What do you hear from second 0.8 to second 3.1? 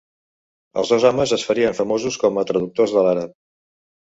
Els dos homes es farien famosos com a traductors de